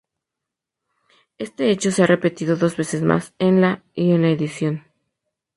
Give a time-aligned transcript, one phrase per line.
[1.37, 4.83] Este hecho se ha repetido dos veces más, en la y en la edición.